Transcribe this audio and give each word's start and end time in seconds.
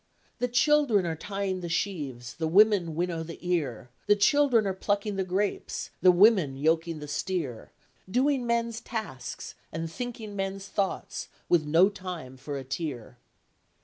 "The 0.39 0.47
children 0.47 1.05
are 1.05 1.15
tying 1.15 1.59
the 1.61 1.69
sheaves, 1.69 2.33
the 2.33 2.47
women 2.47 2.95
winnow 2.95 3.21
the 3.21 3.37
ear, 3.47 3.91
The 4.07 4.15
children 4.15 4.65
are 4.65 4.73
plucking 4.73 5.15
the 5.15 5.23
grapes, 5.23 5.91
the 6.01 6.11
women 6.11 6.55
yoking 6.57 6.97
the 6.97 7.07
steer, 7.07 7.71
Doing 8.09 8.47
men's 8.47 8.81
tasks, 8.81 9.53
and 9.71 9.91
thinking 9.91 10.35
men's 10.35 10.67
thoughts, 10.67 11.27
with 11.47 11.67
no 11.67 11.87
time 11.87 12.35
for 12.35 12.57
a 12.57 12.63
tear." 12.63 13.19